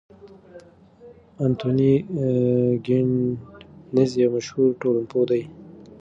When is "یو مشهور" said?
4.21-4.69